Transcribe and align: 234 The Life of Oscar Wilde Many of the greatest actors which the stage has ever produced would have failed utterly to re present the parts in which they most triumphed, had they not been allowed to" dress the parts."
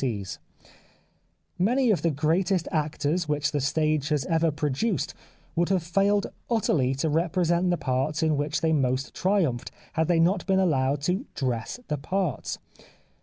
234 0.01 0.01
The 0.01 0.09
Life 0.09 0.33
of 0.33 0.69
Oscar 1.61 1.61
Wilde 1.63 1.75
Many 1.75 1.91
of 1.91 2.01
the 2.01 2.09
greatest 2.19 2.67
actors 2.71 3.29
which 3.29 3.51
the 3.51 3.61
stage 3.61 4.09
has 4.09 4.25
ever 4.25 4.49
produced 4.49 5.13
would 5.55 5.69
have 5.69 5.83
failed 5.83 6.25
utterly 6.49 6.95
to 6.95 7.07
re 7.07 7.27
present 7.27 7.69
the 7.69 7.77
parts 7.77 8.23
in 8.23 8.35
which 8.35 8.61
they 8.61 8.73
most 8.73 9.13
triumphed, 9.13 9.69
had 9.93 10.07
they 10.07 10.19
not 10.19 10.47
been 10.47 10.57
allowed 10.57 11.01
to" 11.03 11.27
dress 11.35 11.79
the 11.87 11.99
parts." 11.99 12.57